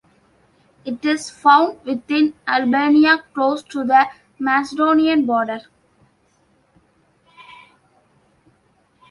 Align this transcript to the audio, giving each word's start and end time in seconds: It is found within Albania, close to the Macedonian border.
It 0.83 1.05
is 1.05 1.29
found 1.29 1.83
within 1.83 2.33
Albania, 2.47 3.23
close 3.35 3.61
to 3.65 3.83
the 3.83 4.07
Macedonian 4.39 5.27
border. 5.27 5.61